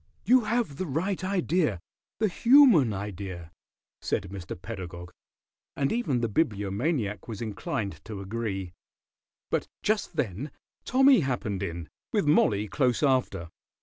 "You 0.25 0.45
have 0.45 0.77
the 0.77 0.87
right 0.87 1.23
idea, 1.23 1.79
the 2.17 2.27
human 2.27 2.91
idea," 2.91 3.51
said 4.01 4.23
Mr. 4.31 4.59
Pedagog, 4.59 5.11
and 5.75 5.91
even 5.91 6.21
the 6.21 6.27
Bibliomaniac 6.27 7.27
was 7.27 7.39
inclined 7.39 8.03
to 8.05 8.19
agree. 8.19 8.73
But 9.51 9.67
just 9.83 10.15
then 10.15 10.49
Tommy 10.85 11.19
happened 11.19 11.61
in, 11.61 11.87
with 12.11 12.25
Mollie 12.25 12.67
close 12.67 13.03
after. 13.03 13.49